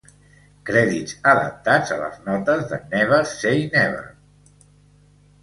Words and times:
Crèdits 0.69 1.19
adaptats 1.31 1.93
a 1.97 1.99
les 2.05 2.15
notes 2.31 2.65
de 2.73 2.81
"Never 2.95 3.21
say 3.35 3.61
Never". 3.77 4.03